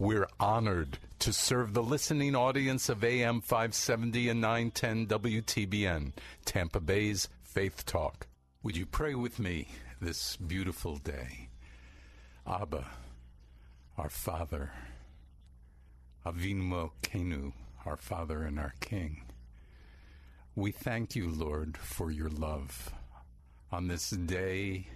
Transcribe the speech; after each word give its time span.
We're 0.00 0.28
honored 0.38 1.00
to 1.18 1.32
serve 1.32 1.74
the 1.74 1.82
listening 1.82 2.36
audience 2.36 2.88
of 2.88 3.02
AM 3.02 3.40
570 3.40 4.28
and 4.28 4.40
910 4.40 5.08
WTBN, 5.08 6.12
Tampa 6.44 6.78
Bay's 6.78 7.28
Faith 7.42 7.84
Talk. 7.84 8.28
Would 8.62 8.76
you 8.76 8.86
pray 8.86 9.16
with 9.16 9.40
me 9.40 9.66
this 10.00 10.36
beautiful 10.36 10.98
day? 10.98 11.48
Abba, 12.46 12.86
our 13.96 14.08
Father, 14.08 14.70
Avinu 16.24 16.62
Malkeinu, 16.62 17.52
our 17.84 17.96
Father 17.96 18.44
and 18.44 18.60
our 18.60 18.74
King. 18.78 19.22
We 20.54 20.70
thank 20.70 21.16
you, 21.16 21.28
Lord, 21.28 21.76
for 21.76 22.12
your 22.12 22.30
love 22.30 22.94
on 23.72 23.88
this 23.88 24.10
day, 24.10 24.86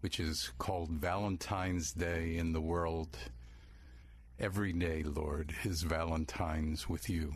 which 0.00 0.20
is 0.20 0.50
called 0.58 0.90
Valentine's 0.90 1.92
Day 1.92 2.36
in 2.36 2.52
the 2.52 2.60
world. 2.60 3.16
Every 4.42 4.72
day, 4.72 5.04
Lord, 5.04 5.54
is 5.62 5.82
Valentine's 5.82 6.88
with 6.88 7.08
you. 7.08 7.32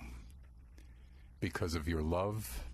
Because 1.39 1.77
of 1.77 1.87
your 1.87 2.03
love, 2.03 2.65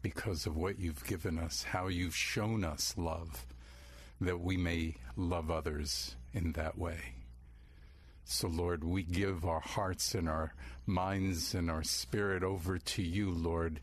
because 0.00 0.46
of 0.46 0.56
what 0.56 0.78
you've 0.78 1.04
given 1.04 1.38
us, 1.38 1.62
how 1.62 1.88
you've 1.88 2.16
shown 2.16 2.64
us 2.64 2.94
love, 2.96 3.44
that 4.18 4.40
we 4.40 4.56
may 4.56 4.94
love 5.14 5.50
others 5.50 6.16
in 6.32 6.52
that 6.52 6.78
way. 6.78 7.12
So, 8.24 8.48
Lord, 8.48 8.82
we 8.82 9.02
give 9.02 9.44
our 9.44 9.60
hearts 9.60 10.14
and 10.14 10.26
our 10.26 10.54
minds 10.86 11.54
and 11.54 11.70
our 11.70 11.84
spirit 11.84 12.42
over 12.42 12.78
to 12.78 13.02
you, 13.02 13.30
Lord, 13.30 13.78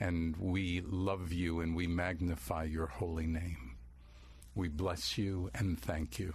and 0.00 0.34
we 0.38 0.80
love 0.80 1.34
you 1.34 1.60
and 1.60 1.76
we 1.76 1.86
magnify 1.86 2.64
your 2.64 2.86
holy 2.86 3.26
name. 3.26 3.76
We 4.54 4.68
bless 4.68 5.18
you 5.18 5.50
and 5.54 5.78
thank 5.78 6.18
you 6.18 6.32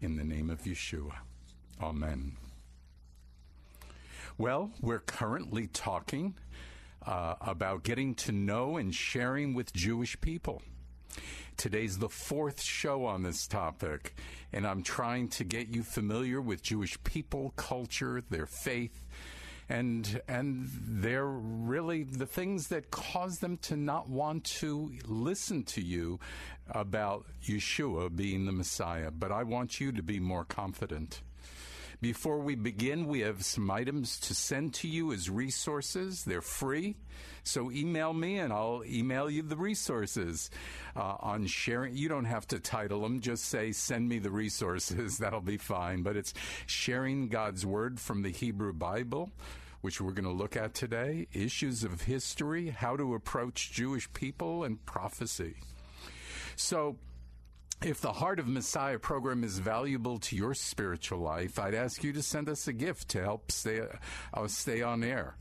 in 0.00 0.14
the 0.14 0.24
name 0.24 0.50
of 0.50 0.62
Yeshua. 0.62 1.14
Amen. 1.82 2.36
Well, 4.38 4.72
we're 4.80 5.00
currently 5.00 5.66
talking 5.66 6.34
uh, 7.06 7.34
about 7.40 7.84
getting 7.84 8.14
to 8.16 8.32
know 8.32 8.76
and 8.76 8.94
sharing 8.94 9.54
with 9.54 9.72
Jewish 9.72 10.20
people. 10.20 10.62
Today's 11.56 11.98
the 11.98 12.08
fourth 12.08 12.60
show 12.60 13.04
on 13.04 13.22
this 13.22 13.46
topic, 13.46 14.16
and 14.52 14.66
I'm 14.66 14.82
trying 14.82 15.28
to 15.28 15.44
get 15.44 15.68
you 15.68 15.84
familiar 15.84 16.40
with 16.40 16.62
Jewish 16.62 17.02
people, 17.04 17.52
culture, 17.56 18.22
their 18.28 18.46
faith, 18.46 19.06
and 19.68 20.20
and 20.26 20.68
they're 20.68 21.26
really 21.26 22.02
the 22.02 22.26
things 22.26 22.68
that 22.68 22.90
cause 22.90 23.38
them 23.38 23.56
to 23.58 23.76
not 23.76 24.08
want 24.08 24.44
to 24.44 24.92
listen 25.06 25.62
to 25.64 25.80
you 25.80 26.18
about 26.68 27.24
Yeshua 27.44 28.14
being 28.14 28.46
the 28.46 28.52
Messiah. 28.52 29.12
But 29.12 29.30
I 29.30 29.44
want 29.44 29.80
you 29.80 29.92
to 29.92 30.02
be 30.02 30.18
more 30.18 30.44
confident. 30.44 31.22
Before 32.00 32.38
we 32.38 32.54
begin, 32.54 33.06
we 33.06 33.20
have 33.20 33.44
some 33.44 33.70
items 33.70 34.18
to 34.20 34.34
send 34.34 34.74
to 34.74 34.88
you 34.88 35.12
as 35.12 35.30
resources. 35.30 36.24
They're 36.24 36.40
free. 36.40 36.96
So 37.44 37.70
email 37.70 38.12
me 38.12 38.38
and 38.38 38.52
I'll 38.52 38.82
email 38.86 39.30
you 39.30 39.42
the 39.42 39.56
resources 39.56 40.50
uh, 40.96 41.16
on 41.20 41.46
sharing. 41.46 41.96
You 41.96 42.08
don't 42.08 42.24
have 42.24 42.46
to 42.48 42.58
title 42.58 43.02
them, 43.02 43.20
just 43.20 43.44
say, 43.44 43.72
send 43.72 44.08
me 44.08 44.18
the 44.18 44.30
resources. 44.30 45.18
That'll 45.24 45.40
be 45.40 45.58
fine. 45.58 46.02
But 46.02 46.16
it's 46.16 46.34
sharing 46.66 47.28
God's 47.28 47.64
Word 47.64 48.00
from 48.00 48.22
the 48.22 48.30
Hebrew 48.30 48.72
Bible. 48.72 49.30
Which 49.82 50.00
we're 50.00 50.12
going 50.12 50.24
to 50.24 50.30
look 50.30 50.56
at 50.56 50.72
today 50.72 51.26
issues 51.34 51.84
of 51.84 52.00
history, 52.00 52.70
how 52.70 52.96
to 52.96 53.14
approach 53.14 53.70
Jewish 53.70 54.10
people, 54.14 54.64
and 54.64 54.82
prophecy. 54.86 55.56
So, 56.56 56.96
if 57.84 58.00
the 58.00 58.12
Heart 58.12 58.38
of 58.38 58.46
Messiah 58.48 58.98
program 58.98 59.44
is 59.44 59.58
valuable 59.58 60.18
to 60.20 60.34
your 60.34 60.54
spiritual 60.54 61.18
life, 61.18 61.58
I'd 61.58 61.74
ask 61.74 62.02
you 62.02 62.14
to 62.14 62.22
send 62.22 62.48
us 62.48 62.66
a 62.66 62.72
gift 62.72 63.10
to 63.10 63.22
help 63.22 63.52
stay, 63.52 63.82
uh, 64.32 64.48
stay 64.48 64.80
on 64.80 65.04
air. 65.04 65.36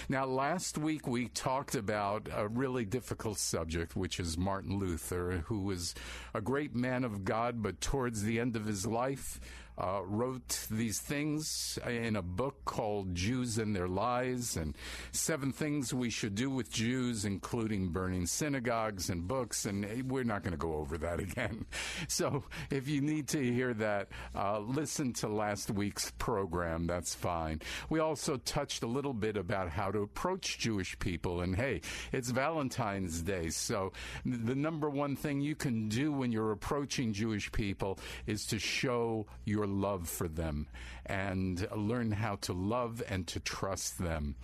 Now, 0.08 0.26
last 0.26 0.76
week 0.76 1.06
we 1.06 1.28
talked 1.28 1.74
about 1.74 2.28
a 2.32 2.48
really 2.48 2.84
difficult 2.84 3.38
subject, 3.38 3.96
which 3.96 4.20
is 4.20 4.36
Martin 4.36 4.78
Luther, 4.78 5.44
who 5.46 5.62
was 5.62 5.94
a 6.34 6.40
great 6.40 6.74
man 6.74 7.04
of 7.04 7.24
God, 7.24 7.62
but 7.62 7.80
towards 7.80 8.22
the 8.22 8.40
end 8.40 8.56
of 8.56 8.66
his 8.66 8.86
life, 8.86 9.40
uh, 9.76 10.02
wrote 10.04 10.66
these 10.70 11.00
things 11.00 11.78
in 11.86 12.14
a 12.14 12.22
book 12.22 12.64
called 12.64 13.14
Jews 13.14 13.58
and 13.58 13.74
Their 13.74 13.88
Lies 13.88 14.56
and 14.56 14.76
Seven 15.10 15.52
Things 15.52 15.92
We 15.92 16.10
Should 16.10 16.36
Do 16.36 16.48
with 16.48 16.70
Jews, 16.70 17.24
including 17.24 17.88
burning 17.88 18.26
synagogues 18.26 19.10
and 19.10 19.26
books. 19.26 19.64
And 19.64 20.08
we're 20.08 20.22
not 20.22 20.42
going 20.42 20.52
to 20.52 20.58
go 20.58 20.74
over 20.74 20.96
that 20.98 21.18
again. 21.20 21.66
So 22.06 22.44
if 22.70 22.88
you 22.88 23.00
need 23.00 23.28
to 23.28 23.42
hear 23.42 23.63
that, 23.72 24.08
uh, 24.34 24.58
listen 24.58 25.12
to 25.14 25.28
last 25.28 25.70
week's 25.70 26.10
program. 26.18 26.86
That's 26.86 27.14
fine. 27.14 27.62
We 27.88 28.00
also 28.00 28.36
touched 28.36 28.82
a 28.82 28.86
little 28.86 29.14
bit 29.14 29.36
about 29.36 29.70
how 29.70 29.90
to 29.90 30.00
approach 30.00 30.58
Jewish 30.58 30.98
people. 30.98 31.40
And 31.40 31.56
hey, 31.56 31.80
it's 32.12 32.30
Valentine's 32.30 33.22
Day. 33.22 33.48
So 33.48 33.92
the 34.26 34.54
number 34.54 34.90
one 34.90 35.16
thing 35.16 35.40
you 35.40 35.54
can 35.54 35.88
do 35.88 36.12
when 36.12 36.32
you're 36.32 36.52
approaching 36.52 37.12
Jewish 37.12 37.50
people 37.52 37.98
is 38.26 38.44
to 38.46 38.58
show 38.58 39.26
your 39.44 39.66
love 39.66 40.08
for 40.08 40.28
them 40.28 40.66
and 41.06 41.66
learn 41.74 42.12
how 42.12 42.36
to 42.36 42.52
love 42.52 43.02
and 43.08 43.26
to 43.28 43.40
trust 43.40 43.98
them. 43.98 44.36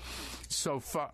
So, 0.49 0.81
for, 0.81 1.11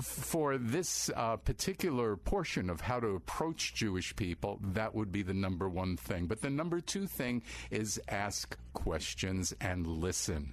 for 0.00 0.58
this 0.58 1.10
uh, 1.14 1.36
particular 1.36 2.16
portion 2.16 2.70
of 2.70 2.80
how 2.80 3.00
to 3.00 3.08
approach 3.08 3.74
Jewish 3.74 4.14
people, 4.16 4.58
that 4.62 4.94
would 4.94 5.12
be 5.12 5.22
the 5.22 5.34
number 5.34 5.68
one 5.68 5.96
thing. 5.96 6.26
But 6.26 6.42
the 6.42 6.50
number 6.50 6.80
two 6.80 7.06
thing 7.06 7.42
is 7.70 8.00
ask 8.08 8.56
questions 8.72 9.54
and 9.60 9.86
listen. 9.86 10.52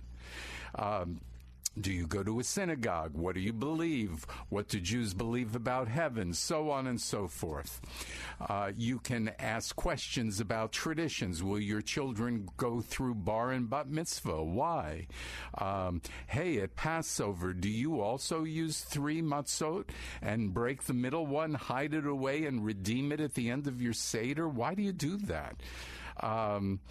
Um, 0.75 1.21
Do 1.79 1.93
you 1.93 2.05
go 2.05 2.21
to 2.21 2.41
a 2.41 2.43
synagogue? 2.43 3.13
What 3.13 3.35
do 3.35 3.39
you 3.39 3.53
believe? 3.53 4.25
What 4.49 4.67
do 4.67 4.77
Jews 4.81 5.13
believe 5.13 5.55
about 5.55 5.87
heaven? 5.87 6.33
So 6.33 6.69
on 6.69 6.85
and 6.85 6.99
so 6.99 7.29
forth. 7.29 7.79
Uh, 8.41 8.71
you 8.75 8.99
can 8.99 9.31
ask 9.39 9.73
questions 9.77 10.41
about 10.41 10.73
traditions. 10.73 11.41
Will 11.41 11.61
your 11.61 11.81
children 11.81 12.49
go 12.57 12.81
through 12.81 13.15
bar 13.15 13.51
and 13.51 13.69
bat 13.69 13.87
mitzvah? 13.87 14.43
Why? 14.43 15.07
Um, 15.57 16.01
hey, 16.27 16.59
at 16.59 16.75
Passover, 16.75 17.53
do 17.53 17.69
you 17.69 18.01
also 18.01 18.43
use 18.43 18.81
three 18.81 19.21
matzot 19.21 19.85
and 20.21 20.53
break 20.53 20.83
the 20.83 20.93
middle 20.93 21.25
one, 21.25 21.53
hide 21.53 21.93
it 21.93 22.05
away, 22.05 22.47
and 22.47 22.65
redeem 22.65 23.13
it 23.13 23.21
at 23.21 23.35
the 23.35 23.49
end 23.49 23.67
of 23.67 23.81
your 23.81 23.93
Seder? 23.93 24.49
Why 24.49 24.75
do 24.75 24.81
you 24.81 24.91
do 24.91 25.15
that? 25.19 25.55
Um, 26.19 26.81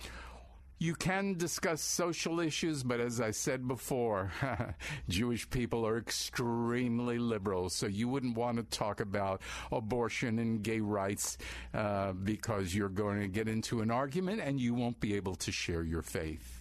you 0.80 0.94
can 0.94 1.34
discuss 1.34 1.82
social 1.82 2.40
issues, 2.40 2.82
but 2.82 3.00
as 3.00 3.20
I 3.20 3.32
said 3.32 3.68
before, 3.68 4.32
Jewish 5.10 5.48
people 5.50 5.86
are 5.86 5.98
extremely 5.98 7.18
liberal, 7.18 7.68
so 7.68 7.86
you 7.86 8.08
wouldn't 8.08 8.34
want 8.34 8.56
to 8.56 8.62
talk 8.62 9.00
about 9.00 9.42
abortion 9.70 10.38
and 10.38 10.62
gay 10.62 10.80
rights 10.80 11.36
uh, 11.74 12.12
because 12.12 12.74
you're 12.74 12.88
going 12.88 13.20
to 13.20 13.28
get 13.28 13.46
into 13.46 13.82
an 13.82 13.90
argument 13.90 14.40
and 14.40 14.58
you 14.58 14.72
won't 14.72 14.98
be 15.00 15.16
able 15.16 15.34
to 15.34 15.52
share 15.52 15.82
your 15.82 16.00
faith. 16.00 16.60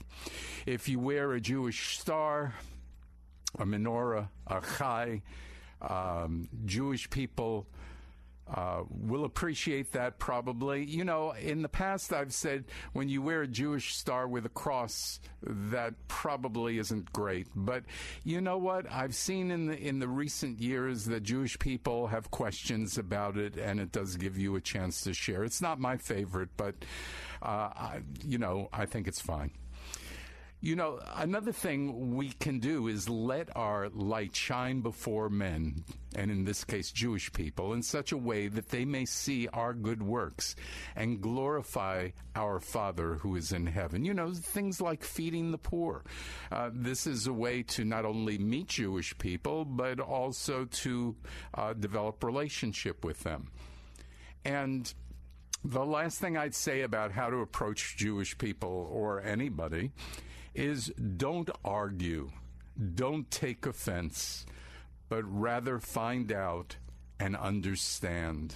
If 0.65 0.89
you 0.89 0.99
wear 0.99 1.31
a 1.31 1.39
Jewish 1.39 1.97
star, 1.97 2.55
a 3.57 3.65
menorah, 3.65 4.27
a 4.47 4.61
chai, 4.77 5.21
um, 5.81 6.49
Jewish 6.65 7.09
people 7.09 7.67
uh, 8.53 8.83
will 8.89 9.25
appreciate 9.25 9.91
that 9.91 10.19
probably. 10.19 10.83
You 10.83 11.03
know, 11.03 11.31
in 11.31 11.61
the 11.61 11.69
past, 11.69 12.13
I've 12.13 12.33
said 12.33 12.65
when 12.93 13.09
you 13.09 13.21
wear 13.21 13.43
a 13.43 13.47
Jewish 13.47 13.95
star 13.95 14.27
with 14.27 14.45
a 14.45 14.49
cross, 14.49 15.19
that 15.43 15.93
probably 16.07 16.77
isn't 16.79 17.11
great. 17.13 17.47
But 17.55 17.83
you 18.23 18.41
know 18.41 18.57
what? 18.57 18.91
I've 18.91 19.15
seen 19.15 19.51
in 19.51 19.67
the 19.67 19.77
in 19.77 19.99
the 19.99 20.07
recent 20.07 20.59
years 20.59 21.05
that 21.05 21.23
Jewish 21.23 21.57
people 21.59 22.07
have 22.07 22.31
questions 22.31 22.97
about 22.97 23.37
it, 23.37 23.57
and 23.57 23.79
it 23.79 23.91
does 23.91 24.15
give 24.15 24.37
you 24.37 24.55
a 24.55 24.61
chance 24.61 25.01
to 25.01 25.13
share. 25.13 25.43
It's 25.43 25.61
not 25.61 25.79
my 25.79 25.97
favorite, 25.97 26.49
but 26.57 26.75
uh, 27.41 27.45
I, 27.45 28.01
you 28.25 28.37
know, 28.37 28.69
I 28.73 28.85
think 28.85 29.07
it's 29.07 29.21
fine. 29.21 29.51
You 30.61 30.75
know, 30.75 30.99
another 31.15 31.53
thing 31.53 32.17
we 32.17 32.31
can 32.31 32.59
do 32.59 32.89
is 32.89 33.07
let 33.07 33.55
our 33.55 33.87
light 33.87 34.35
shine 34.35 34.81
before 34.81 35.29
men, 35.29 35.85
and 36.17 36.29
in 36.29 36.43
this 36.43 36.65
case, 36.65 36.91
Jewish 36.91 37.31
people, 37.31 37.71
in 37.71 37.81
such 37.81 38.11
a 38.11 38.17
way 38.17 38.49
that 38.49 38.67
they 38.67 38.83
may 38.83 39.05
see 39.05 39.47
our 39.47 39.73
good 39.73 40.03
works 40.03 40.57
and 40.97 41.21
glorify 41.21 42.09
our 42.35 42.59
Father 42.59 43.13
who 43.13 43.37
is 43.37 43.53
in 43.53 43.67
heaven. 43.67 44.03
You 44.03 44.13
know, 44.13 44.33
things 44.33 44.81
like 44.81 45.05
feeding 45.05 45.51
the 45.51 45.57
poor. 45.57 46.03
Uh, 46.51 46.71
this 46.73 47.07
is 47.07 47.25
a 47.25 47.33
way 47.33 47.63
to 47.63 47.85
not 47.85 48.03
only 48.03 48.37
meet 48.37 48.67
Jewish 48.67 49.17
people, 49.17 49.63
but 49.63 50.01
also 50.01 50.65
to 50.65 51.15
uh, 51.53 51.71
develop 51.71 52.21
relationship 52.21 53.05
with 53.05 53.21
them. 53.21 53.49
And 54.43 54.93
the 55.63 55.85
last 55.85 56.19
thing 56.19 56.35
I'd 56.35 56.55
say 56.55 56.81
about 56.81 57.13
how 57.13 57.29
to 57.29 57.37
approach 57.37 57.95
Jewish 57.95 58.37
people 58.37 58.89
or 58.91 59.21
anybody 59.21 59.91
is 60.53 60.87
don't 61.17 61.49
argue, 61.63 62.31
don't 62.95 63.29
take 63.31 63.65
offense, 63.65 64.45
but 65.09 65.23
rather 65.23 65.79
find 65.79 66.31
out 66.31 66.75
and 67.19 67.35
understand. 67.35 68.55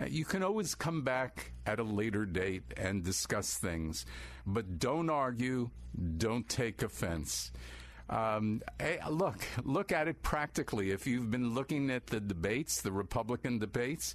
Uh, 0.00 0.06
You 0.06 0.24
can 0.24 0.42
always 0.42 0.74
come 0.74 1.02
back 1.02 1.52
at 1.66 1.78
a 1.78 1.84
later 1.84 2.26
date 2.26 2.74
and 2.76 3.02
discuss 3.04 3.56
things, 3.56 4.04
but 4.46 4.78
don't 4.78 5.10
argue, 5.10 5.70
don't 6.16 6.48
take 6.48 6.82
offense. 6.82 7.52
Um, 8.10 8.62
hey, 8.78 8.98
look, 9.08 9.38
look 9.64 9.92
at 9.92 10.08
it 10.08 10.22
practically. 10.22 10.90
If 10.90 11.06
you've 11.06 11.30
been 11.30 11.54
looking 11.54 11.90
at 11.90 12.08
the 12.08 12.20
debates, 12.20 12.82
the 12.82 12.92
Republican 12.92 13.58
debates, 13.58 14.14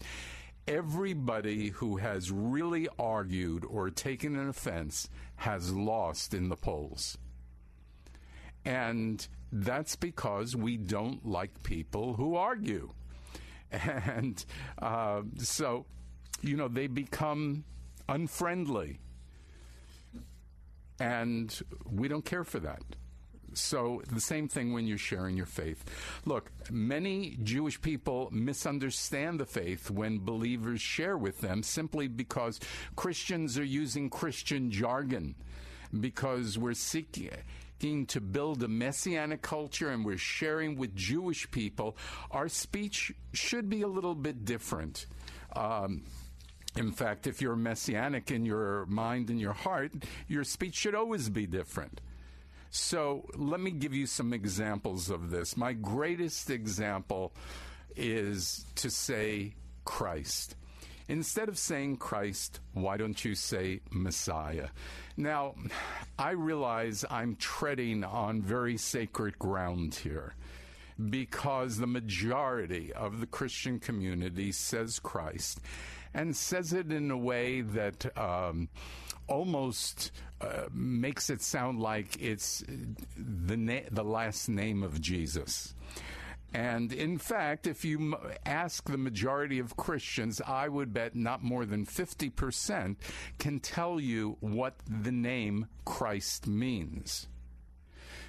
everybody 0.68 1.70
who 1.70 1.98
has 1.98 2.32
really 2.32 2.88
argued 3.00 3.66
or 3.66 3.90
taken 3.90 4.36
an 4.36 4.50
offense 4.50 5.10
has 5.38 5.72
lost 5.72 6.34
in 6.34 6.50
the 6.50 6.56
polls. 6.56 7.18
And 8.66 9.26
that's 9.52 9.96
because 9.96 10.56
we 10.56 10.76
don't 10.76 11.26
like 11.26 11.64
people 11.64 12.16
who 12.16 12.36
argue. 12.36 12.92
And 13.72 14.44
uh, 14.82 15.24
so, 15.40 15.86
you 16.42 16.56
know, 16.56 16.70
they 16.70 16.88
become 16.88 17.66
unfriendly. 18.08 19.00
And 21.02 21.58
we 21.90 22.08
don't 22.08 22.24
care 22.24 22.46
for 22.46 22.60
that. 22.60 22.82
So, 23.60 24.02
the 24.12 24.22
same 24.22 24.48
thing 24.48 24.74
when 24.74 24.88
you're 24.88 24.98
sharing 24.98 25.38
your 25.38 25.46
faith. 25.46 25.84
Look, 26.26 26.52
many 26.72 27.38
Jewish 27.44 27.82
people 27.82 28.30
misunderstand 28.32 29.40
the 29.40 29.46
faith 29.46 29.90
when 29.90 30.20
believers 30.20 30.82
share 30.82 31.18
with 31.18 31.42
them 31.42 31.64
simply 31.64 32.08
because 32.08 32.60
Christians 32.96 33.58
are 33.58 33.64
using 33.64 34.10
Christian 34.10 34.72
jargon, 34.72 35.36
because 36.00 36.58
we're 36.58 36.74
seeking 36.74 37.32
to 38.08 38.22
build 38.22 38.64
a 38.64 38.68
messianic 38.68 39.42
culture 39.42 39.90
and 39.90 40.04
we're 40.04 40.18
sharing 40.18 40.78
with 40.78 40.96
Jewish 40.96 41.50
people, 41.52 41.96
our 42.32 42.50
speech 42.50 43.14
should 43.34 43.70
be 43.70 43.82
a 43.84 43.88
little 43.88 44.16
bit 44.16 44.46
different. 44.46 45.06
Um, 45.56 46.04
in 46.76 46.92
fact, 46.92 47.28
if 47.28 47.42
you're 47.42 47.56
messianic 47.56 48.32
in 48.32 48.46
your 48.46 48.86
mind 48.86 49.30
and 49.30 49.40
your 49.40 49.54
heart, 49.54 49.92
your 50.28 50.44
speech 50.44 50.76
should 50.76 50.96
always 50.96 51.30
be 51.30 51.48
different. 51.48 52.02
So 52.78 53.26
let 53.36 53.60
me 53.60 53.72
give 53.72 53.94
you 53.94 54.06
some 54.06 54.34
examples 54.34 55.10
of 55.10 55.32
this. 55.32 55.58
My 55.58 55.74
greatest 55.74 56.50
example 56.50 57.34
is 57.96 58.66
to 58.76 58.90
say 58.90 59.56
Christ. 59.84 60.56
Instead 61.10 61.50
of 61.50 61.58
saying 61.58 61.98
Christ, 61.98 62.60
why 62.74 62.98
don't 62.98 63.24
you 63.26 63.34
say 63.34 63.82
Messiah? 63.90 64.68
Now, 65.16 65.56
I 66.20 66.32
realize 66.32 67.04
I'm 67.10 67.36
treading 67.38 68.04
on 68.04 68.42
very 68.42 68.78
sacred 68.78 69.40
ground 69.40 69.96
here 69.96 70.36
because 71.10 71.78
the 71.78 71.88
majority 71.88 72.92
of 72.94 73.20
the 73.20 73.28
Christian 73.28 73.80
community 73.80 74.52
says 74.52 75.00
Christ 75.00 75.60
and 76.14 76.36
says 76.36 76.74
it 76.74 76.92
in 76.92 77.12
a 77.12 77.18
way 77.18 77.62
that 77.62 78.18
um, 78.18 78.70
almost 79.28 80.12
uh, 80.42 80.66
makes 80.72 81.30
it 81.30 81.42
sound 81.42 81.80
like 81.80 82.22
it's 82.22 82.64
the 83.18 83.58
na- 83.58 83.90
the 83.92 84.04
last 84.04 84.50
name 84.50 84.84
of 84.84 85.02
Jesus. 85.02 85.74
And 86.54 86.94
in 86.94 87.18
fact, 87.18 87.68
if 87.68 87.84
you 87.84 88.16
ask 88.46 88.90
the 88.90 88.98
majority 88.98 89.60
of 89.60 89.76
Christians, 89.76 90.42
I 90.46 90.70
would 90.70 90.94
bet 90.94 91.16
not 91.16 91.44
more 91.44 91.66
than 91.66 91.86
50% 91.86 92.96
can 93.38 93.60
tell 93.60 94.00
you 94.00 94.38
what 94.40 94.76
the 94.88 95.12
name 95.12 95.68
Christ 95.86 96.48
means. 96.48 97.28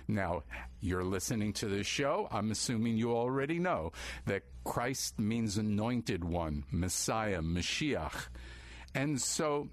Now, 0.09 0.45
you're 0.81 1.05
listening 1.05 1.53
to 1.55 1.67
this 1.67 1.87
show. 1.87 2.29
I'm 2.31 2.51
assuming 2.51 2.97
you 2.97 3.13
already 3.13 3.59
know 3.59 3.93
that 4.25 4.43
Christ 4.65 5.19
means 5.19 5.59
anointed 5.59 6.25
one, 6.25 6.65
Messiah, 6.73 7.43
Mashiach. 7.43 8.29
And 8.95 9.21
so, 9.21 9.69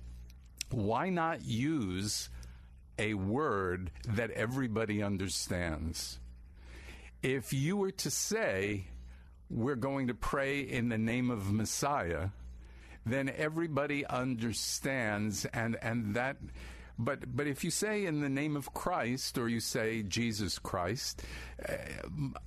why 0.72 1.10
not 1.10 1.46
use 1.46 2.30
a 3.00 3.14
word 3.14 3.92
that 4.10 4.32
everybody 4.32 5.02
understands? 5.02 6.20
If 7.24 7.54
you 7.54 7.78
were 7.78 7.92
to 7.92 8.12
say, 8.12 8.88
we're 9.50 9.76
going 9.76 10.08
to 10.08 10.14
pray 10.14 10.60
in 10.60 10.90
the 10.90 10.98
name 10.98 11.32
of 11.32 11.52
Messiah, 11.52 12.30
then 13.06 13.32
everybody 13.38 14.06
understands 14.06 15.46
and, 15.46 15.78
and 15.82 16.16
that 16.16 16.38
but 16.98 17.36
but 17.36 17.48
if 17.48 17.64
you 17.64 17.72
say 17.72 18.06
in 18.06 18.22
the 18.22 18.30
name 18.30 18.56
of 18.56 18.74
Christ 18.74 19.38
or 19.38 19.50
you 19.50 19.60
say 19.60 20.04
Jesus 20.04 20.60
Christ, 20.60 21.24
uh, 21.68 21.74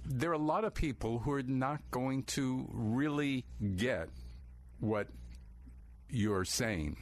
there 0.04 0.30
are 0.30 0.34
a 0.34 0.38
lot 0.38 0.64
of 0.64 0.74
people 0.74 1.18
who 1.18 1.32
are 1.32 1.42
not 1.42 1.80
going 1.90 2.22
to 2.24 2.66
really 2.70 3.44
get 3.76 4.08
what 4.80 5.08
you're 6.08 6.44
saying. 6.44 6.96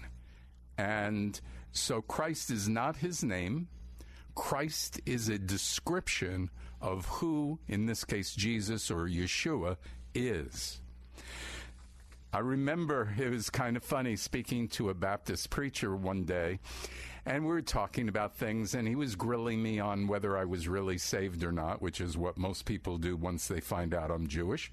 And 0.78 1.40
so 1.72 2.02
Christ 2.02 2.50
is 2.50 2.68
not 2.68 2.96
his 2.96 3.22
name. 3.22 3.68
Christ 4.34 5.00
is 5.06 5.28
a 5.28 5.38
description 5.38 6.50
of 6.80 7.06
who, 7.06 7.58
in 7.68 7.86
this 7.86 8.04
case, 8.04 8.34
Jesus 8.34 8.90
or 8.90 9.06
Yeshua, 9.06 9.76
is. 10.14 10.80
I 12.32 12.40
remember 12.40 13.14
it 13.18 13.30
was 13.30 13.48
kind 13.48 13.76
of 13.76 13.84
funny 13.84 14.16
speaking 14.16 14.68
to 14.70 14.90
a 14.90 14.94
Baptist 14.94 15.48
preacher 15.48 15.96
one 15.96 16.24
day, 16.24 16.58
and 17.26 17.44
we 17.44 17.48
were 17.48 17.60
talking 17.60 18.08
about 18.08 18.36
things, 18.36 18.74
and 18.74 18.86
he 18.86 18.94
was 18.94 19.16
grilling 19.16 19.60
me 19.60 19.80
on 19.80 20.06
whether 20.06 20.38
I 20.38 20.44
was 20.44 20.68
really 20.68 20.96
saved 20.96 21.42
or 21.42 21.50
not, 21.50 21.82
which 21.82 22.00
is 22.00 22.16
what 22.16 22.38
most 22.38 22.64
people 22.64 22.98
do 22.98 23.16
once 23.16 23.48
they 23.48 23.60
find 23.60 23.92
out 23.92 24.12
I'm 24.12 24.28
Jewish. 24.28 24.70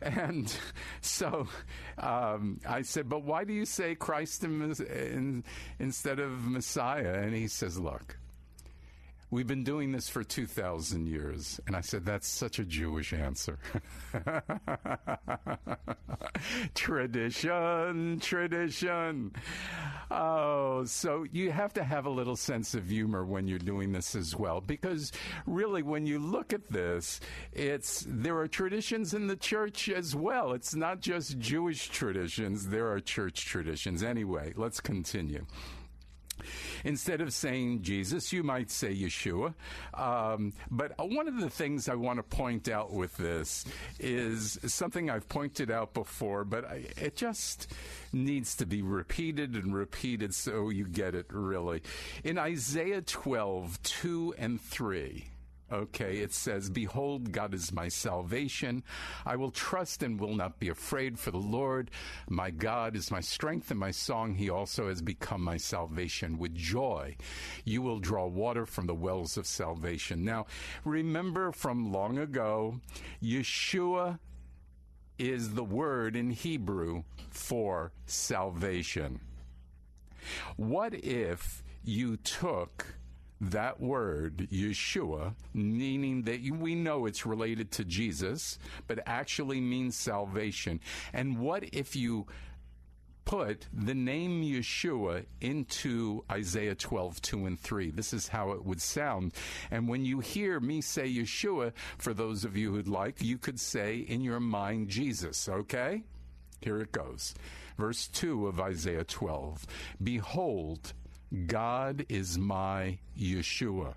And 0.00 0.54
so 1.00 1.48
um, 1.98 2.60
I 2.66 2.82
said, 2.82 3.08
But 3.08 3.24
why 3.24 3.44
do 3.44 3.52
you 3.52 3.66
say 3.66 3.96
Christ 3.96 4.44
in, 4.44 4.62
in, 4.62 5.44
instead 5.80 6.20
of 6.20 6.46
Messiah? 6.46 7.14
And 7.14 7.34
he 7.34 7.48
says, 7.48 7.78
Look, 7.78 8.16
We've 9.32 9.46
been 9.46 9.62
doing 9.62 9.92
this 9.92 10.08
for 10.08 10.24
2,000 10.24 11.06
years. 11.06 11.60
And 11.68 11.76
I 11.76 11.82
said, 11.82 12.04
That's 12.04 12.26
such 12.26 12.58
a 12.58 12.64
Jewish 12.64 13.12
answer. 13.12 13.60
tradition, 16.74 18.18
tradition. 18.20 19.32
Oh, 20.10 20.84
so 20.84 21.24
you 21.30 21.52
have 21.52 21.72
to 21.74 21.84
have 21.84 22.06
a 22.06 22.10
little 22.10 22.34
sense 22.34 22.74
of 22.74 22.88
humor 22.88 23.24
when 23.24 23.46
you're 23.46 23.60
doing 23.60 23.92
this 23.92 24.16
as 24.16 24.34
well. 24.34 24.60
Because 24.60 25.12
really, 25.46 25.82
when 25.82 26.06
you 26.06 26.18
look 26.18 26.52
at 26.52 26.68
this, 26.68 27.20
it's 27.52 28.04
there 28.08 28.36
are 28.38 28.48
traditions 28.48 29.14
in 29.14 29.28
the 29.28 29.36
church 29.36 29.88
as 29.88 30.16
well. 30.16 30.54
It's 30.54 30.74
not 30.74 31.00
just 31.00 31.38
Jewish 31.38 31.88
traditions, 31.88 32.66
there 32.66 32.90
are 32.90 32.98
church 32.98 33.46
traditions. 33.46 34.02
Anyway, 34.02 34.54
let's 34.56 34.80
continue. 34.80 35.46
Instead 36.84 37.20
of 37.20 37.32
saying 37.32 37.82
Jesus, 37.82 38.32
you 38.32 38.42
might 38.42 38.70
say 38.70 38.94
Yeshua. 38.94 39.54
Um, 39.94 40.52
but 40.70 40.92
one 40.98 41.28
of 41.28 41.40
the 41.40 41.50
things 41.50 41.88
I 41.88 41.94
want 41.94 42.18
to 42.18 42.22
point 42.22 42.68
out 42.68 42.92
with 42.92 43.16
this 43.16 43.64
is 43.98 44.58
something 44.66 45.10
I've 45.10 45.28
pointed 45.28 45.70
out 45.70 45.94
before, 45.94 46.44
but 46.44 46.64
I, 46.64 46.86
it 46.96 47.16
just 47.16 47.72
needs 48.12 48.56
to 48.56 48.66
be 48.66 48.82
repeated 48.82 49.54
and 49.54 49.74
repeated 49.74 50.34
so 50.34 50.70
you 50.70 50.86
get 50.86 51.14
it 51.14 51.26
really. 51.30 51.82
In 52.24 52.38
Isaiah 52.38 53.02
12, 53.02 53.82
2 53.82 54.34
and 54.38 54.60
3, 54.60 55.26
Okay, 55.72 56.18
it 56.18 56.32
says, 56.32 56.68
Behold, 56.68 57.30
God 57.30 57.54
is 57.54 57.72
my 57.72 57.86
salvation. 57.88 58.82
I 59.24 59.36
will 59.36 59.52
trust 59.52 60.02
and 60.02 60.18
will 60.18 60.34
not 60.34 60.58
be 60.58 60.68
afraid, 60.68 61.18
for 61.18 61.30
the 61.30 61.38
Lord 61.38 61.92
my 62.28 62.50
God 62.50 62.96
is 62.96 63.12
my 63.12 63.20
strength 63.20 63.70
and 63.70 63.78
my 63.78 63.92
song. 63.92 64.34
He 64.34 64.50
also 64.50 64.88
has 64.88 65.00
become 65.00 65.42
my 65.42 65.56
salvation. 65.56 66.38
With 66.38 66.54
joy, 66.56 67.16
you 67.64 67.82
will 67.82 68.00
draw 68.00 68.26
water 68.26 68.66
from 68.66 68.86
the 68.86 68.94
wells 68.94 69.36
of 69.36 69.46
salvation. 69.46 70.24
Now, 70.24 70.46
remember 70.84 71.52
from 71.52 71.92
long 71.92 72.18
ago, 72.18 72.80
Yeshua 73.22 74.18
is 75.18 75.54
the 75.54 75.64
word 75.64 76.16
in 76.16 76.30
Hebrew 76.30 77.04
for 77.30 77.92
salvation. 78.06 79.20
What 80.56 80.94
if 80.94 81.62
you 81.84 82.16
took 82.16 82.99
that 83.40 83.80
word, 83.80 84.48
Yeshua, 84.52 85.34
meaning 85.54 86.22
that 86.22 86.40
we 86.42 86.74
know 86.74 87.06
it's 87.06 87.24
related 87.24 87.70
to 87.72 87.84
Jesus, 87.84 88.58
but 88.86 89.00
actually 89.06 89.60
means 89.60 89.96
salvation. 89.96 90.80
And 91.12 91.38
what 91.38 91.64
if 91.72 91.96
you 91.96 92.26
put 93.30 93.68
the 93.72 93.94
name 93.94 94.42
Yeshua 94.42 95.24
into 95.40 96.24
Isaiah 96.30 96.74
12, 96.74 97.22
2 97.22 97.46
and 97.46 97.60
3. 97.60 97.90
This 97.92 98.12
is 98.12 98.26
how 98.26 98.50
it 98.52 98.64
would 98.64 98.80
sound. 98.80 99.34
And 99.70 99.86
when 99.86 100.04
you 100.04 100.18
hear 100.18 100.58
me 100.58 100.80
say 100.80 101.08
Yeshua, 101.08 101.72
for 101.96 102.12
those 102.12 102.44
of 102.44 102.56
you 102.56 102.72
who'd 102.72 102.88
like, 102.88 103.22
you 103.22 103.38
could 103.38 103.60
say 103.60 103.98
in 103.98 104.22
your 104.22 104.40
mind 104.40 104.88
Jesus, 104.88 105.48
okay? 105.48 106.02
Here 106.60 106.80
it 106.80 106.90
goes. 106.90 107.34
Verse 107.78 108.08
2 108.08 108.48
of 108.48 108.60
Isaiah 108.60 109.04
12 109.04 109.64
Behold, 110.02 110.92
God 111.46 112.06
is 112.08 112.38
my 112.38 112.98
Yeshua. 113.18 113.94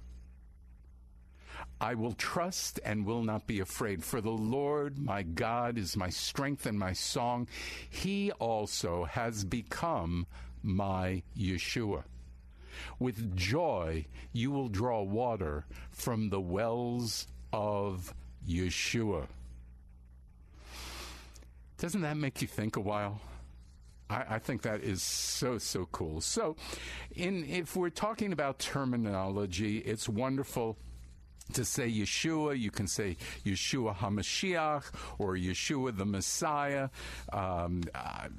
I 1.81 1.95
will 1.95 2.13
trust 2.13 2.79
and 2.85 3.05
will 3.05 3.23
not 3.23 3.47
be 3.47 3.59
afraid, 3.59 4.03
for 4.03 4.21
the 4.21 4.29
Lord 4.29 4.99
my 4.99 5.23
God 5.23 5.77
is 5.77 5.97
my 5.97 6.09
strength 6.09 6.65
and 6.65 6.77
my 6.77 6.93
song. 6.93 7.47
He 7.89 8.31
also 8.33 9.05
has 9.05 9.43
become 9.43 10.27
my 10.61 11.23
Yeshua. 11.37 12.03
With 12.99 13.35
joy 13.35 14.05
you 14.31 14.51
will 14.51 14.69
draw 14.69 15.01
water 15.01 15.65
from 15.91 16.29
the 16.29 16.41
wells 16.41 17.27
of 17.51 18.13
Yeshua. 18.47 19.27
Doesn't 21.77 22.01
that 22.01 22.17
make 22.17 22.41
you 22.41 22.47
think 22.47 22.75
a 22.77 22.81
while? 22.81 23.19
I, 24.09 24.25
I, 24.31 24.39
think 24.39 24.63
that 24.63 24.83
is 24.83 25.01
so 25.01 25.57
so 25.57 25.87
cool. 25.91 26.21
So, 26.21 26.55
in 27.15 27.45
if 27.45 27.75
we're 27.75 27.89
talking 27.89 28.33
about 28.33 28.59
terminology, 28.59 29.77
it's 29.79 30.07
wonderful 30.09 30.77
to 31.53 31.65
say 31.65 31.89
Yeshua, 31.91 32.57
you 32.57 32.71
can 32.71 32.87
say 32.87 33.17
Yeshua 33.45 33.95
HaMashiach 33.95 34.85
or 35.19 35.35
Yeshua 35.35 35.95
the 35.95 36.05
Messiah. 36.05 36.89
Um, 37.31 37.83
uh, 37.93 38.29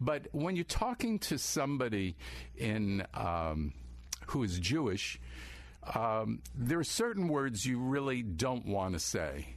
but 0.00 0.28
when 0.32 0.56
you're 0.56 0.64
talking 0.64 1.18
to 1.20 1.38
somebody 1.38 2.16
in 2.56 3.04
um, 3.14 3.74
who 4.28 4.42
is 4.42 4.58
Jewish, 4.58 5.20
um, 5.94 6.40
there 6.54 6.78
are 6.78 6.84
certain 6.84 7.28
words 7.28 7.66
you 7.66 7.78
really 7.78 8.22
don't 8.22 8.66
want 8.66 8.94
to 8.94 9.00
say. 9.00 9.54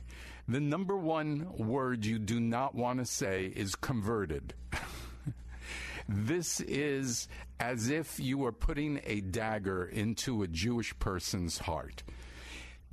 The 0.47 0.59
number 0.59 0.97
one 0.97 1.47
word 1.57 2.05
you 2.05 2.19
do 2.19 2.39
not 2.39 2.75
want 2.75 2.99
to 2.99 3.05
say 3.05 3.45
is 3.55 3.75
converted. 3.75 4.53
This 6.13 6.59
is 6.59 7.29
as 7.57 7.89
if 7.89 8.19
you 8.19 8.37
were 8.37 8.51
putting 8.51 8.99
a 9.05 9.21
dagger 9.21 9.85
into 9.85 10.43
a 10.43 10.47
Jewish 10.47 10.97
person's 10.99 11.59
heart. 11.59 12.03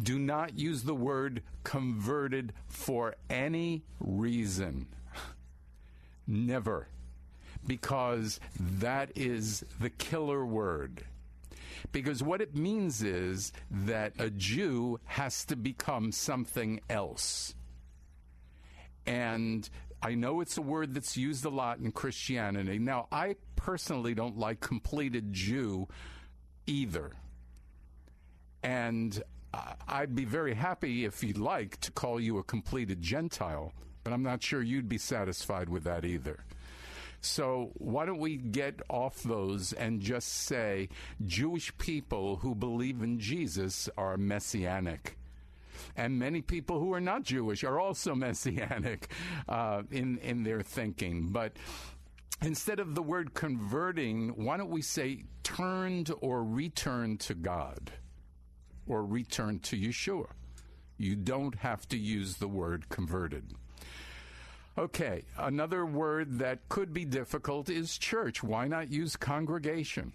Do 0.00 0.20
not 0.20 0.56
use 0.56 0.84
the 0.84 0.94
word 0.94 1.42
converted 1.64 2.52
for 2.68 3.16
any 3.28 3.82
reason. 3.98 4.86
Never. 6.28 6.86
Because 7.66 8.38
that 8.60 9.10
is 9.16 9.64
the 9.80 9.90
killer 9.90 10.46
word. 10.46 11.04
Because 11.90 12.22
what 12.22 12.40
it 12.40 12.54
means 12.54 13.02
is 13.02 13.52
that 13.68 14.12
a 14.20 14.30
Jew 14.30 15.00
has 15.06 15.44
to 15.46 15.56
become 15.56 16.12
something 16.12 16.80
else. 16.88 17.56
And 19.06 19.68
I 20.02 20.14
know 20.14 20.40
it's 20.40 20.56
a 20.56 20.62
word 20.62 20.94
that's 20.94 21.16
used 21.16 21.44
a 21.44 21.48
lot 21.48 21.78
in 21.78 21.90
Christianity. 21.92 22.78
Now, 22.78 23.08
I 23.10 23.36
personally 23.56 24.14
don't 24.14 24.38
like 24.38 24.60
completed 24.60 25.32
Jew 25.32 25.88
either. 26.66 27.12
And 28.62 29.20
uh, 29.52 29.74
I'd 29.88 30.14
be 30.14 30.24
very 30.24 30.54
happy 30.54 31.04
if 31.04 31.24
you'd 31.24 31.38
like 31.38 31.80
to 31.80 31.90
call 31.90 32.20
you 32.20 32.38
a 32.38 32.44
completed 32.44 33.02
Gentile, 33.02 33.72
but 34.04 34.12
I'm 34.12 34.22
not 34.22 34.42
sure 34.42 34.62
you'd 34.62 34.88
be 34.88 34.98
satisfied 34.98 35.68
with 35.68 35.84
that 35.84 36.04
either. 36.04 36.44
So, 37.20 37.72
why 37.74 38.06
don't 38.06 38.20
we 38.20 38.36
get 38.36 38.80
off 38.88 39.24
those 39.24 39.72
and 39.72 40.00
just 40.00 40.28
say 40.28 40.88
Jewish 41.26 41.76
people 41.78 42.36
who 42.36 42.54
believe 42.54 43.02
in 43.02 43.18
Jesus 43.18 43.88
are 43.98 44.16
messianic? 44.16 45.18
And 45.96 46.18
many 46.18 46.42
people 46.42 46.80
who 46.80 46.92
are 46.94 47.00
not 47.00 47.22
Jewish 47.22 47.64
are 47.64 47.78
also 47.78 48.14
messianic 48.16 49.08
uh, 49.48 49.82
in 49.90 50.18
in 50.18 50.42
their 50.42 50.62
thinking. 50.62 51.28
But 51.30 51.56
instead 52.42 52.80
of 52.80 52.94
the 52.94 53.02
word 53.02 53.34
converting, 53.34 54.30
why 54.30 54.56
don't 54.56 54.70
we 54.70 54.82
say 54.82 55.24
turned 55.42 56.12
or 56.20 56.44
returned 56.44 57.20
to 57.20 57.34
God 57.34 57.92
or 58.86 59.04
returned 59.04 59.62
to 59.64 59.76
Yeshua? 59.76 60.28
You 60.96 61.14
don't 61.14 61.54
have 61.56 61.86
to 61.88 61.96
use 61.96 62.36
the 62.36 62.48
word 62.48 62.88
converted. 62.88 63.54
Okay, 64.76 65.24
another 65.36 65.84
word 65.84 66.38
that 66.38 66.68
could 66.68 66.92
be 66.92 67.04
difficult 67.04 67.68
is 67.68 67.98
church. 67.98 68.44
Why 68.44 68.68
not 68.68 68.92
use 68.92 69.16
congregation? 69.16 70.12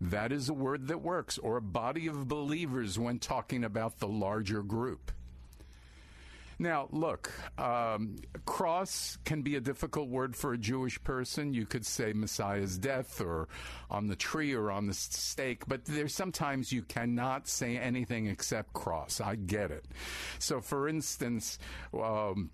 That 0.00 0.32
is 0.32 0.48
a 0.48 0.54
word 0.54 0.88
that 0.88 1.00
works, 1.00 1.38
or 1.38 1.56
a 1.56 1.62
body 1.62 2.06
of 2.06 2.28
believers 2.28 2.98
when 2.98 3.18
talking 3.18 3.64
about 3.64 3.98
the 3.98 4.08
larger 4.08 4.62
group. 4.62 5.10
Now, 6.58 6.88
look, 6.90 7.30
um, 7.58 8.16
cross 8.46 9.18
can 9.26 9.42
be 9.42 9.56
a 9.56 9.60
difficult 9.60 10.08
word 10.08 10.34
for 10.34 10.54
a 10.54 10.58
Jewish 10.58 11.02
person. 11.02 11.52
You 11.52 11.66
could 11.66 11.84
say 11.84 12.14
Messiah's 12.14 12.78
death 12.78 13.20
or 13.20 13.48
on 13.90 14.06
the 14.06 14.16
tree 14.16 14.54
or 14.54 14.70
on 14.70 14.86
the 14.86 14.94
stake, 14.94 15.64
but 15.66 15.84
there's 15.84 16.14
sometimes 16.14 16.72
you 16.72 16.82
cannot 16.82 17.46
say 17.46 17.76
anything 17.76 18.26
except 18.26 18.72
cross. 18.72 19.20
I 19.20 19.36
get 19.36 19.70
it. 19.70 19.84
So, 20.38 20.62
for 20.62 20.88
instance, 20.88 21.58
um, 21.92 22.50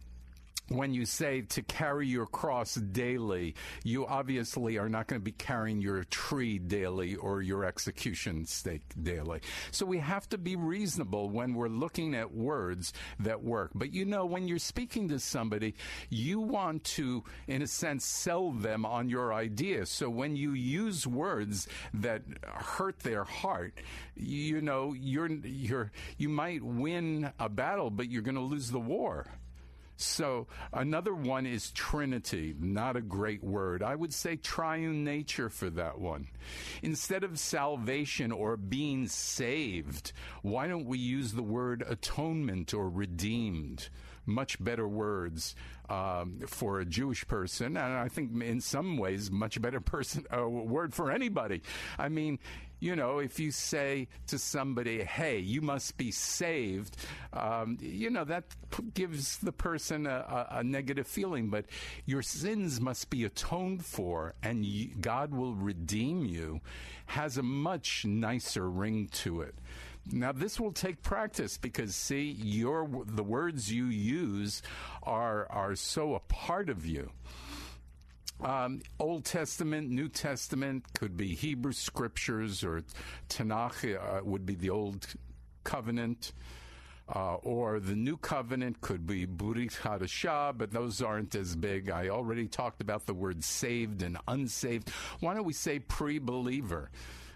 when 0.68 0.94
you 0.94 1.04
say 1.04 1.42
to 1.42 1.62
carry 1.62 2.06
your 2.06 2.26
cross 2.26 2.74
daily, 2.74 3.54
you 3.84 4.06
obviously 4.06 4.78
are 4.78 4.88
not 4.88 5.06
going 5.06 5.20
to 5.20 5.24
be 5.24 5.32
carrying 5.32 5.80
your 5.80 6.04
tree 6.04 6.58
daily 6.58 7.16
or 7.16 7.42
your 7.42 7.64
execution 7.64 8.46
stake 8.46 8.82
daily. 9.02 9.40
So 9.70 9.84
we 9.84 9.98
have 9.98 10.28
to 10.30 10.38
be 10.38 10.56
reasonable 10.56 11.30
when 11.30 11.54
we're 11.54 11.68
looking 11.68 12.14
at 12.14 12.32
words 12.32 12.92
that 13.20 13.42
work. 13.42 13.72
But 13.74 13.92
you 13.92 14.04
know, 14.04 14.24
when 14.24 14.48
you're 14.48 14.58
speaking 14.58 15.08
to 15.08 15.18
somebody, 15.18 15.74
you 16.08 16.40
want 16.40 16.84
to, 16.84 17.24
in 17.46 17.62
a 17.62 17.66
sense, 17.66 18.04
sell 18.04 18.52
them 18.52 18.86
on 18.86 19.08
your 19.08 19.32
idea. 19.32 19.86
So 19.86 20.08
when 20.08 20.36
you 20.36 20.52
use 20.52 21.06
words 21.06 21.68
that 21.94 22.22
hurt 22.44 23.00
their 23.00 23.24
heart, 23.24 23.74
you 24.14 24.60
know, 24.60 24.94
you're, 24.94 25.30
you're, 25.30 25.92
you 26.16 26.28
might 26.28 26.62
win 26.62 27.32
a 27.38 27.48
battle, 27.48 27.90
but 27.90 28.08
you're 28.10 28.22
going 28.22 28.36
to 28.36 28.40
lose 28.40 28.70
the 28.70 28.80
war. 28.80 29.26
So 30.02 30.46
another 30.72 31.14
one 31.14 31.46
is 31.46 31.70
Trinity, 31.70 32.54
not 32.58 32.96
a 32.96 33.00
great 33.00 33.42
word. 33.42 33.82
I 33.82 33.94
would 33.94 34.12
say 34.12 34.36
triune 34.36 35.04
nature 35.04 35.48
for 35.48 35.70
that 35.70 35.98
one. 35.98 36.28
Instead 36.82 37.24
of 37.24 37.38
salvation 37.38 38.32
or 38.32 38.56
being 38.56 39.06
saved, 39.06 40.12
why 40.42 40.66
don't 40.66 40.86
we 40.86 40.98
use 40.98 41.32
the 41.32 41.42
word 41.42 41.84
atonement 41.86 42.74
or 42.74 42.88
redeemed? 42.90 43.88
Much 44.24 44.62
better 44.62 44.86
words 44.86 45.56
um, 45.88 46.38
for 46.46 46.78
a 46.78 46.84
Jewish 46.84 47.26
person, 47.26 47.76
and 47.76 47.94
I 47.94 48.08
think 48.08 48.40
in 48.40 48.60
some 48.60 48.96
ways 48.96 49.32
much 49.32 49.60
better 49.60 49.80
person 49.80 50.24
uh, 50.32 50.48
word 50.48 50.94
for 50.94 51.10
anybody. 51.10 51.62
I 51.98 52.08
mean, 52.08 52.38
you 52.82 52.96
know, 52.96 53.20
if 53.20 53.38
you 53.38 53.52
say 53.52 54.08
to 54.26 54.40
somebody, 54.40 55.04
"Hey, 55.04 55.38
you 55.38 55.60
must 55.60 55.96
be 55.96 56.10
saved," 56.10 56.96
um, 57.32 57.78
you 57.80 58.10
know 58.10 58.24
that 58.24 58.44
gives 58.92 59.38
the 59.38 59.52
person 59.52 60.04
a, 60.04 60.48
a, 60.50 60.64
negative 60.64 61.06
feeling. 61.06 61.48
But 61.48 61.66
your 62.06 62.22
sins 62.22 62.80
must 62.80 63.08
be 63.08 63.22
atoned 63.22 63.84
for, 63.84 64.34
and 64.42 64.66
God 65.00 65.32
will 65.32 65.54
redeem 65.54 66.24
you. 66.24 66.60
Has 67.06 67.38
a 67.38 67.42
much 67.44 68.04
nicer 68.04 68.68
ring 68.68 69.06
to 69.22 69.42
it. 69.42 69.54
Now 70.10 70.32
this 70.32 70.58
will 70.58 70.72
take 70.72 71.04
practice 71.04 71.58
because 71.58 71.94
see 71.94 72.32
your 72.32 72.88
the 73.06 73.22
words 73.22 73.70
you 73.70 73.86
use 73.86 74.60
are 75.04 75.46
are 75.50 75.76
so 75.76 76.16
a 76.16 76.20
part 76.20 76.68
of 76.68 76.84
you. 76.84 77.12
Um, 78.40 78.80
Old 78.98 79.24
Testament, 79.24 79.90
New 79.90 80.08
Testament 80.08 80.84
could 80.98 81.16
be 81.16 81.34
Hebrew 81.34 81.72
scriptures 81.72 82.64
or 82.64 82.82
Tanakh 83.28 83.96
uh, 83.96 84.24
would 84.24 84.44
be 84.44 84.54
the 84.54 84.70
Old 84.70 85.06
Covenant. 85.64 86.32
Uh, 87.14 87.34
or 87.42 87.78
the 87.78 87.94
new 87.96 88.16
covenant 88.16 88.80
could 88.80 89.06
be 89.06 89.26
Brit 89.26 89.72
Hadashah, 89.72 90.56
but 90.56 90.70
those 90.70 91.02
aren't 91.02 91.34
as 91.34 91.54
big. 91.56 91.90
I 91.90 92.08
already 92.08 92.46
talked 92.46 92.80
about 92.80 93.06
the 93.06 93.12
word 93.12 93.44
saved 93.44 94.02
and 94.02 94.16
unsaved. 94.28 94.88
Why 95.20 95.34
don't 95.34 95.44
we 95.44 95.52
say 95.52 95.78
pre 95.80 96.18
believer? 96.18 96.90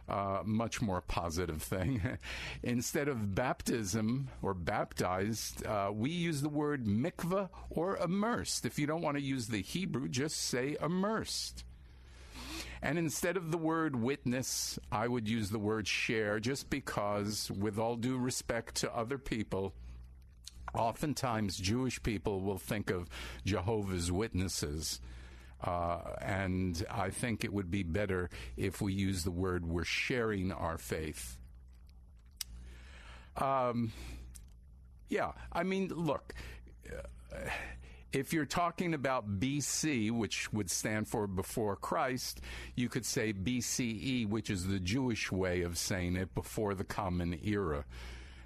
Uh, 0.09 0.43
much 0.45 0.81
more 0.81 1.01
positive 1.01 1.63
thing. 1.63 2.19
Instead 2.63 3.09
of 3.09 3.35
baptism 3.35 4.29
or 4.43 4.55
baptized, 4.55 5.65
uh, 5.67 5.91
we 5.93 6.11
use 6.11 6.43
the 6.43 6.49
word 6.49 6.87
mikvah 6.87 7.49
or 7.71 7.97
immersed. 7.97 8.65
If 8.65 8.79
you 8.79 8.87
don't 8.87 9.03
want 9.03 9.17
to 9.17 9.23
use 9.23 9.49
the 9.49 9.63
Hebrew, 9.63 10.09
just 10.09 10.37
say 10.37 10.77
immersed. 10.81 11.65
And 12.83 12.99
instead 12.99 13.37
of 13.37 13.51
the 13.51 13.59
word 13.59 13.97
witness, 13.97 14.79
I 14.93 15.09
would 15.09 15.29
use 15.29 15.51
the 15.51 15.59
word 15.59 15.89
share 15.89 16.39
just 16.39 16.71
because, 16.71 17.51
with 17.51 17.79
all 17.79 17.97
due 17.97 18.19
respect 18.19 18.77
to 18.77 18.95
other 18.95 19.19
people, 19.19 19.73
oftentimes 20.75 21.57
Jewish 21.57 22.03
people 22.03 22.41
will 22.41 22.59
think 22.59 22.91
of 22.91 23.09
Jehovah's 23.45 24.13
Witnesses 24.13 25.01
uh, 25.67 25.99
and 26.23 26.85
I 26.91 27.11
think 27.11 27.45
it 27.45 27.53
would 27.53 27.71
be 27.71 27.83
better 27.83 28.31
if 28.57 28.81
we 28.81 28.93
use 28.93 29.25
the 29.25 29.31
word 29.31 29.67
we're 29.67 29.85
sharing 29.85 30.53
our 30.53 30.79
faith. 30.79 31.37
Um, 33.37 33.93
yeah, 35.09 35.33
I 35.53 35.65
mean, 35.65 35.89
look. 35.89 36.35
Uh, 36.89 37.51
if 38.13 38.33
you're 38.33 38.47
talking 38.47 38.95
about 38.95 39.41
BC, 39.41 40.11
which 40.11 40.51
would 40.53 40.71
stand 40.71 41.07
for 41.07 41.27
before 41.27 41.77
Christ, 41.77 42.41
you 42.75 42.89
could 42.89 43.05
say 43.05 43.35
BCE, 43.35 44.27
which 44.29 44.49
is 44.49 44.67
the 44.67 44.79
Jewish 44.79 45.31
way 45.31 45.63
of 45.63 45.77
saying 45.77 46.17
it, 46.17 46.35
before 46.35 46.75
the 46.75 46.85
Common 46.85 47.39
Era. 47.45 47.85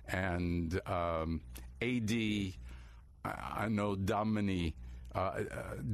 And 0.08 0.80
um, 0.88 1.42
AD, 1.80 2.10
Anno 3.24 3.94
Domini 3.94 4.74
uh, 5.14 5.18
uh, 5.18 5.42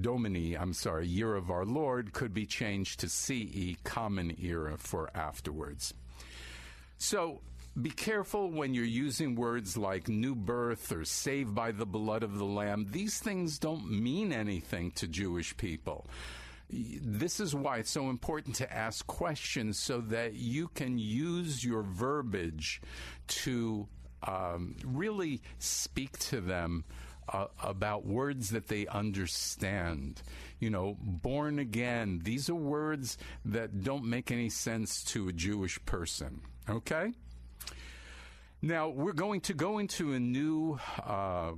Domini, 0.00 0.56
I'm 0.56 0.73
sorry, 0.73 1.06
year 1.06 1.35
of 1.35 1.50
our 1.50 1.64
Lord 1.64 2.12
could 2.12 2.35
be 2.35 2.46
changed 2.46 3.00
to 3.00 3.08
CE, 3.08 3.76
common 3.85 4.37
era 4.42 4.76
for 4.76 5.11
afterwards. 5.14 5.94
So 6.99 7.40
be 7.80 7.90
careful 7.90 8.50
when 8.50 8.73
you're 8.73 8.85
using 8.85 9.35
words 9.35 9.76
like 9.76 10.08
new 10.08 10.35
birth 10.35 10.92
or 10.92 11.04
saved 11.04 11.54
by 11.54 11.73
the 11.73 11.87
blood 11.87 12.23
of 12.23 12.38
the 12.38 12.44
Lamb. 12.44 12.87
These 12.90 13.18
things 13.18 13.58
don't 13.58 13.90
mean 13.90 14.32
anything 14.32 14.92
to 14.92 15.06
Jewish 15.06 15.56
people. 15.56 16.06
This 16.70 17.38
is 17.38 17.54
why 17.54 17.78
it's 17.78 17.91
so 17.91 18.10
important 18.10 18.56
to 18.56 18.73
ask 18.73 19.06
questions 19.06 19.78
so 19.78 20.00
that 20.00 20.34
you 20.34 20.69
can 20.69 20.99
use 20.99 21.64
your 21.64 21.82
verbiage 21.82 22.80
to 23.28 23.86
um, 24.23 24.75
really 24.84 25.43
speak 25.58 26.19
to 26.19 26.41
them 26.41 26.84
uh, 27.28 27.47
about 27.62 28.06
words 28.06 28.50
that 28.50 28.69
they 28.69 28.86
understand. 28.86 30.23
You 30.60 30.71
know, 30.71 30.97
born 31.00 31.58
again, 31.58 32.21
these 32.25 32.49
are 32.49 32.54
words 32.54 33.19
that 33.45 33.82
don't 33.82 34.04
make 34.04 34.30
any 34.30 34.49
sense 34.49 35.04
to 35.04 35.28
a 35.28 35.32
Jewish 35.32 35.84
person. 35.84 36.41
Okay? 36.69 37.12
Now, 38.62 38.89
we're 38.89 39.12
going 39.12 39.43
to 39.43 39.54
go 39.54 39.78
into 39.78 40.12
a 40.12 40.21
new 40.21 40.78
uh, 41.04 41.52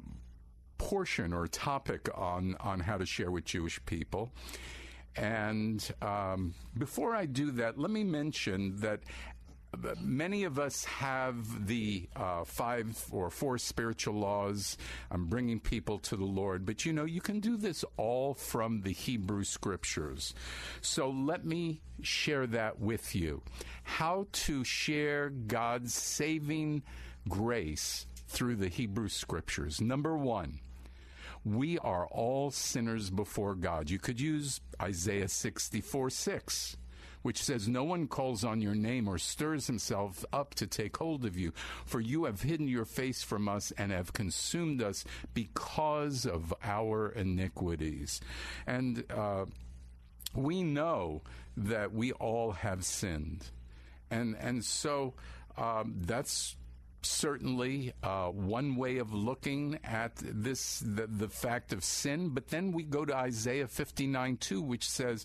portion 0.79 1.33
or 1.33 1.47
topic 1.47 2.09
on, 2.15 2.57
on 2.61 2.81
how 2.81 2.99
to 2.99 3.07
share 3.07 3.31
with 3.31 3.45
Jewish 3.45 3.85
people. 3.87 4.33
And 5.17 5.87
um, 6.01 6.55
before 6.77 7.15
I 7.15 7.27
do 7.27 7.51
that, 7.53 7.79
let 7.79 7.91
me 7.91 8.05
mention 8.05 8.77
that 8.77 9.01
many 10.01 10.45
of 10.45 10.59
us 10.59 10.85
have 10.85 11.67
the 11.67 12.09
uh, 12.17 12.45
five 12.45 13.05
or 13.11 13.31
four 13.31 13.59
spiritual 13.59 14.15
laws. 14.15 14.77
I'm 15.11 15.27
bringing 15.27 15.61
people 15.61 15.99
to 16.01 16.17
the 16.17 16.25
Lord, 16.25 16.65
but 16.65 16.85
you 16.85 16.93
know, 16.93 17.05
you 17.05 17.21
can 17.21 17.41
do 17.41 17.57
this 17.57 17.85
all 17.97 18.35
from 18.35 18.83
the 18.83 18.93
Hebrew 18.93 19.45
scriptures. 19.45 20.35
So 20.81 21.11
let 21.11 21.45
me 21.45 21.81
share 22.03 22.47
that 22.49 22.79
with 22.79 23.15
you. 23.15 23.43
How 23.83 24.27
to 24.33 24.65
share 24.65 25.31
God's 25.31 25.95
saving 25.95 26.83
grace 27.29 28.07
through 28.27 28.57
the 28.57 28.69
Hebrew 28.69 29.09
scriptures. 29.09 29.81
Number 29.81 30.17
one, 30.17 30.61
we 31.45 31.79
are 31.79 32.07
all 32.07 32.51
sinners 32.51 33.11
before 33.11 33.55
God. 33.55 33.91
You 33.91 33.99
could 33.99 34.21
use 34.21 34.61
Isaiah 34.81 35.29
64 35.29 36.11
6 36.11 36.77
which 37.23 37.43
says, 37.43 37.69
No 37.69 37.85
one 37.85 38.07
calls 38.07 38.45
on 38.45 38.61
your 38.61 38.75
name 38.75 39.09
or 39.09 39.19
stirs 39.19 39.67
himself 39.67 40.25
up 40.33 40.55
to 40.57 40.67
take 40.67 40.97
hold 40.97 41.25
of 41.25 41.37
you, 41.37 41.53
for 41.85 42.01
you 42.01 42.25
have 42.25 42.43
hidden 42.43 42.69
your 42.69 42.85
face 42.85 43.23
from 43.23 43.49
us 43.49 43.73
and 43.77 43.93
have 43.93 44.13
consumed 44.13 44.83
us 44.83 45.05
because 45.35 46.27
of 46.27 46.55
our 46.63 47.09
iniquities. 47.11 48.21
And 48.67 49.05
uh, 49.11 49.47
we 50.35 50.63
know 50.63 51.23
that 51.57 51.93
we 51.93 52.13
all 52.13 52.53
have 52.53 52.85
sinned. 52.85 53.45
And, 54.11 54.37
and 54.41 54.65
so 54.65 55.15
um, 55.57 55.95
that's 56.01 56.57
certainly 57.03 57.93
uh, 58.03 58.27
one 58.27 58.77
way 58.77 58.99
of 58.99 59.13
looking 59.13 59.79
at 59.85 60.13
this 60.17 60.81
the, 60.81 61.07
the, 61.07 61.29
fact 61.29 61.73
of 61.73 61.85
sin 61.85 62.31
but 62.31 62.49
then 62.49 62.73
we 62.73 62.83
go 62.83 63.05
to 63.05 63.15
isaiah 63.15 63.69
59 63.69 64.37
2 64.39 64.61
which 64.61 64.89
says 64.89 65.25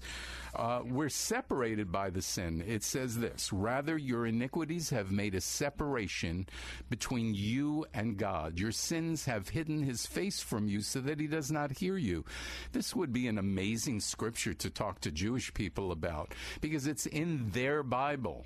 uh, 0.55 0.81
we're 0.86 1.09
separated 1.09 1.91
by 1.91 2.09
the 2.12 2.21
sin. 2.21 2.63
It 2.67 2.83
says 2.83 3.17
this 3.17 3.51
rather 3.51 3.97
your 3.97 4.27
iniquities 4.27 4.91
have 4.91 5.12
made 5.12 5.33
a 5.33 5.41
separation 5.41 6.47
between 6.89 7.33
you 7.33 7.86
and 7.93 8.17
god. 8.17 8.59
Your 8.59 8.71
sins 8.71 9.25
have 9.25 9.49
hidden 9.49 9.81
his 9.81 10.05
face 10.05 10.41
from 10.41 10.67
you 10.67 10.81
so 10.81 10.99
that 11.01 11.19
he 11.19 11.27
does 11.27 11.51
not 11.51 11.71
hear 11.71 11.97
you. 11.97 12.23
This 12.71 12.95
would 12.95 13.12
be 13.12 13.27
an 13.27 13.39
amazing 13.39 13.99
scripture 13.99 14.53
to 14.53 14.69
talk 14.69 15.01
to 15.01 15.12
jewish 15.12 15.53
people 15.53 15.91
about 15.91 16.33
because 16.62 16.86
it's 16.88 17.05
in 17.07 17.49
their 17.51 17.81
bible 17.83 18.45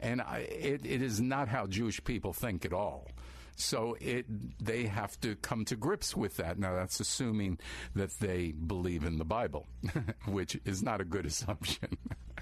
and 0.00 0.20
I, 0.20 0.38
it, 0.38 0.84
it 0.84 1.02
is 1.02 1.20
not 1.20 1.48
how 1.48 1.66
Jewish 1.66 2.02
people 2.04 2.32
think 2.32 2.64
at 2.64 2.72
all. 2.72 3.08
So 3.56 3.96
it 4.00 4.26
they 4.64 4.84
have 4.84 5.20
to 5.20 5.34
come 5.34 5.64
to 5.64 5.74
grips 5.74 6.16
with 6.16 6.36
that. 6.36 6.60
Now 6.60 6.74
that's 6.74 7.00
assuming 7.00 7.58
that 7.96 8.10
they 8.20 8.52
believe 8.52 9.04
in 9.04 9.18
the 9.18 9.24
Bible, 9.24 9.66
which 10.26 10.60
is 10.64 10.80
not 10.80 11.00
a 11.00 11.04
good 11.04 11.26
assumption. 11.26 11.98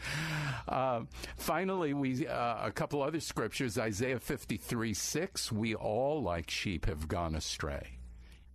uh, 0.69 1.03
finally, 1.39 1.95
we 1.95 2.27
uh, 2.27 2.67
a 2.67 2.71
couple 2.71 3.03
other 3.03 3.21
scriptures: 3.21 3.79
Isaiah 3.79 4.21
fifty 4.21 4.59
three 4.59 4.93
six. 4.93 5.51
We 5.51 5.75
all, 5.75 6.23
like 6.23 6.51
sheep, 6.51 6.85
have 6.85 7.09
gone 7.09 7.35
astray. 7.35 7.99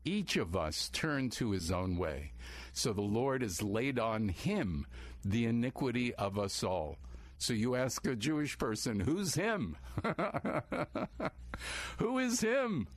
Each 0.06 0.38
of 0.38 0.56
us 0.56 0.90
turned 0.90 1.32
to 1.34 1.52
his 1.52 1.72
own 1.72 1.98
way. 1.98 2.34
So 2.74 2.94
the 2.94 3.02
Lord 3.02 3.42
has 3.42 3.64
laid 3.64 3.98
on 3.98 4.30
him 4.30 4.86
the 5.26 5.46
iniquity 5.46 6.14
of 6.14 6.38
us 6.38 6.64
all. 6.64 6.98
So 7.42 7.54
you 7.54 7.76
ask 7.76 8.06
a 8.06 8.16
Jewish 8.16 8.56
person, 8.60 9.00
who's 9.00 9.34
him? 9.34 9.76
Who 11.98 12.20
is 12.20 12.42
him? 12.42 12.88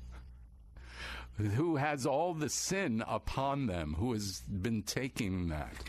Who 1.38 1.76
has 1.76 2.04
all 2.04 2.34
the 2.34 2.50
sin 2.50 3.02
upon 3.08 3.68
them, 3.68 3.96
who 3.98 4.12
has 4.12 4.42
been 4.42 4.82
taking 4.82 5.48
that. 5.48 5.88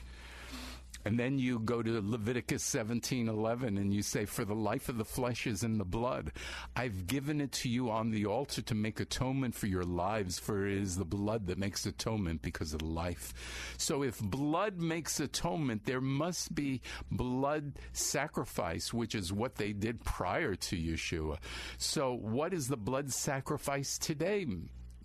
And 1.05 1.19
then 1.19 1.37
you 1.37 1.59
go 1.59 1.83
to 1.83 2.01
Leviticus 2.01 2.63
17:11 2.63 3.77
and 3.77 3.93
you 3.93 4.01
say 4.01 4.25
for 4.25 4.43
the 4.43 4.55
life 4.55 4.89
of 4.89 4.97
the 4.97 5.05
flesh 5.05 5.45
is 5.45 5.63
in 5.63 5.77
the 5.77 5.85
blood. 5.85 6.31
I've 6.75 7.05
given 7.05 7.39
it 7.39 7.51
to 7.53 7.69
you 7.69 7.91
on 7.91 8.09
the 8.09 8.25
altar 8.25 8.63
to 8.63 8.73
make 8.73 8.99
atonement 8.99 9.53
for 9.53 9.67
your 9.67 9.83
lives 9.83 10.39
for 10.39 10.65
it 10.65 10.73
is 10.73 10.97
the 10.97 11.05
blood 11.05 11.45
that 11.45 11.59
makes 11.59 11.85
atonement 11.85 12.41
because 12.41 12.73
of 12.73 12.81
life. 12.81 13.33
So 13.77 14.01
if 14.01 14.19
blood 14.19 14.79
makes 14.81 15.19
atonement 15.19 15.85
there 15.85 16.01
must 16.01 16.55
be 16.55 16.81
blood 17.11 17.73
sacrifice 17.93 18.91
which 18.91 19.13
is 19.13 19.31
what 19.31 19.55
they 19.55 19.73
did 19.73 20.03
prior 20.03 20.55
to 20.55 20.75
Yeshua. 20.75 21.37
So 21.77 22.15
what 22.15 22.51
is 22.51 22.67
the 22.67 22.77
blood 22.77 23.13
sacrifice 23.13 23.99
today? 23.99 24.47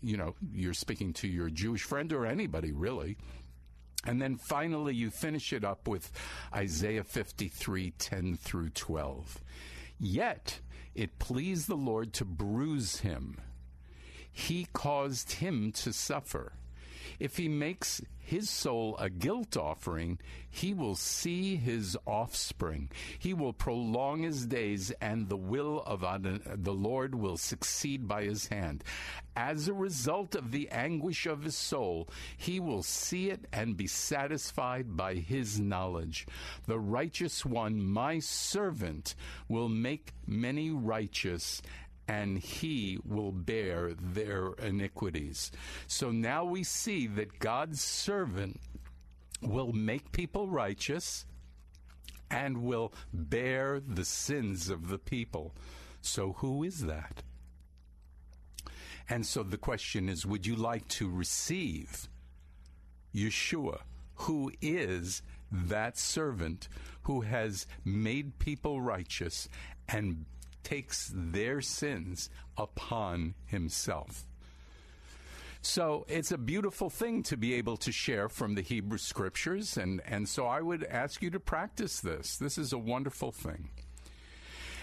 You 0.03 0.17
know, 0.17 0.35
you're 0.51 0.73
speaking 0.73 1.13
to 1.15 1.29
your 1.29 1.51
Jewish 1.51 1.83
friend 1.83 2.11
or 2.11 2.25
anybody 2.25 2.73
really. 2.73 3.19
And 4.07 4.21
then 4.21 4.37
finally, 4.37 4.95
you 4.95 5.11
finish 5.11 5.53
it 5.53 5.65
up 5.65 5.87
with 5.87 6.11
Isaiah 6.55 7.05
53 7.05 7.93
10 7.99 8.37
through 8.37 8.71
12. 8.71 9.39
Yet 9.99 10.61
it 10.95 11.19
pleased 11.19 11.69
the 11.69 11.77
Lord 11.77 12.13
to 12.15 12.25
bruise 12.25 13.01
him, 13.01 13.41
he 14.33 14.67
caused 14.73 15.33
him 15.33 15.73
to 15.73 15.93
suffer. 15.93 16.53
If 17.21 17.37
he 17.37 17.49
makes 17.49 18.01
his 18.19 18.49
soul 18.49 18.97
a 18.99 19.11
guilt 19.11 19.57
offering, 19.57 20.19
he 20.49 20.73
will 20.73 20.95
see 20.95 21.57
his 21.57 21.99
offspring. 22.07 22.89
He 23.19 23.35
will 23.35 23.53
prolong 23.53 24.23
his 24.23 24.47
days, 24.47 24.91
and 25.01 25.29
the 25.29 25.37
will 25.37 25.83
of 25.85 26.01
the 26.01 26.73
Lord 26.73 27.15
will 27.15 27.37
succeed 27.37 28.09
by 28.09 28.25
his 28.25 28.47
hand. 28.47 28.85
As 29.37 29.69
a 29.69 29.75
result 29.75 30.35
of 30.35 30.51
the 30.51 30.69
anguish 30.71 31.27
of 31.27 31.43
his 31.43 31.57
soul, 31.57 32.09
he 32.37 32.59
will 32.59 32.83
see 32.83 33.31
it 33.31 33.47
and 33.53 33.77
be 33.77 33.87
satisfied 33.87 34.97
by 34.97 35.15
his 35.15 35.61
knowledge. 35.61 36.27
The 36.67 36.79
righteous 36.79 37.45
one, 37.45 37.83
my 37.83 38.21
servant, 38.21 39.15
will 39.49 39.69
make 39.69 40.15
many 40.27 40.71
righteous 40.71 41.61
and 42.11 42.41
he 42.41 42.99
will 43.05 43.31
bear 43.31 43.93
their 43.95 44.55
iniquities. 44.55 45.53
So 45.87 46.11
now 46.11 46.45
we 46.45 46.65
see 46.65 47.07
that 47.07 47.39
God's 47.39 47.81
servant 47.81 48.61
will 49.41 49.73
make 49.73 50.11
people 50.11 50.49
righteous 50.49 51.25
and 52.29 52.65
will 52.65 52.93
bear 53.15 53.79
the 53.79 54.05
sins 54.05 54.71
of 54.71 54.89
the 54.89 54.99
people. 54.99 55.55
So 56.03 56.33
who 56.39 56.65
is 56.65 56.81
that? 56.87 57.23
And 59.09 59.25
so 59.25 59.45
the 59.45 59.57
question 59.57 60.09
is 60.09 60.27
would 60.27 60.45
you 60.45 60.57
like 60.57 60.89
to 60.89 61.09
receive 61.09 62.09
Yeshua, 63.15 63.83
who 64.15 64.51
is 64.61 65.23
that 65.53 65.97
servant 65.97 66.69
who 67.03 67.21
has 67.21 67.69
made 67.85 68.41
people 68.41 68.81
righteous 68.81 69.49
and 69.89 70.25
takes 70.63 71.11
their 71.15 71.61
sins 71.61 72.31
upon 72.57 73.35
himself. 73.47 74.27
So 75.63 76.07
it's 76.09 76.33
a 76.33 76.39
beautiful 76.39 76.89
thing 76.89 77.23
to 77.25 77.37
be 77.37 77.55
able 77.55 77.77
to 77.79 77.93
share 77.93 78.31
from 78.31 78.55
the 78.55 78.63
Hebrew 78.63 78.97
scriptures, 78.97 79.77
and, 79.77 80.01
and 80.07 80.27
so 80.27 80.47
I 80.47 80.63
would 80.63 80.85
ask 80.85 81.21
you 81.21 81.31
to 81.31 81.41
practice 81.41 82.01
this. 82.01 82.39
This 82.39 82.57
is 82.57 82.73
a 82.73 82.79
wonderful 82.79 83.31
thing. 83.31 83.69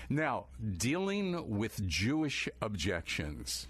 Now, 0.09 0.45
dealing 0.77 1.57
with 1.57 1.85
Jewish 1.87 2.47
objections, 2.61 3.67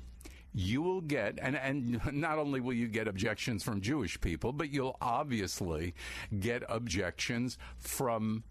you 0.53 0.81
will 0.81 1.01
get, 1.01 1.39
and, 1.41 1.55
and 1.55 2.01
not 2.11 2.39
only 2.39 2.59
will 2.59 2.73
you 2.73 2.87
get 2.87 3.07
objections 3.07 3.63
from 3.63 3.79
Jewish 3.79 4.19
people, 4.19 4.51
but 4.51 4.69
you'll 4.69 4.97
obviously 4.99 5.93
get 6.37 6.63
objections 6.67 7.57
from 7.79 8.43